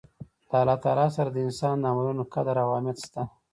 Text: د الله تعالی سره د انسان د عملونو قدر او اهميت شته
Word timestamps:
د 0.49 0.51
الله 0.61 0.77
تعالی 0.83 1.07
سره 1.17 1.29
د 1.31 1.37
انسان 1.47 1.75
د 1.79 1.83
عملونو 1.93 2.23
قدر 2.33 2.55
او 2.63 2.69
اهميت 2.77 2.97
شته 3.05 3.21